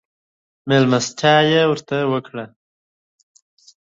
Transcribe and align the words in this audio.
مېلمستيا 0.67 1.35
يې 1.51 1.61
ورته 1.71 1.97
وکړه. 2.11 2.45